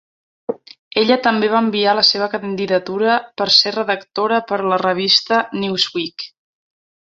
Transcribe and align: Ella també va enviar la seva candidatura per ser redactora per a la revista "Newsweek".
Ella 1.01 1.17
també 1.27 1.49
va 1.55 1.61
enviar 1.65 1.93
la 1.99 2.05
seva 2.07 2.29
candidatura 2.31 3.19
per 3.41 3.47
ser 3.59 3.75
redactora 3.77 4.41
per 4.53 4.61
a 4.65 4.73
la 4.75 4.83
revista 4.87 5.41
"Newsweek". 5.63 6.29